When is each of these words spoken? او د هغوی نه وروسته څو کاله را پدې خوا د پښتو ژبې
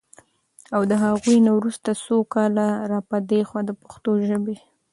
او 0.75 0.81
د 0.91 0.93
هغوی 1.03 1.37
نه 1.45 1.51
وروسته 1.57 1.89
څو 2.03 2.15
کاله 2.33 2.65
را 2.91 2.99
پدې 3.09 3.39
خوا 3.47 3.61
د 3.65 3.71
پښتو 3.81 4.11
ژبې 4.27 4.55